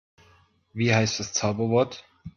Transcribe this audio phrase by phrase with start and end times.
[0.73, 2.03] Wie heißt das Zauberwort?